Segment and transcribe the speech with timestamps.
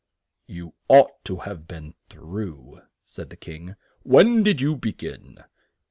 [0.47, 3.75] "You ought to have been through," said the King.
[4.01, 5.43] "When did you be gin?"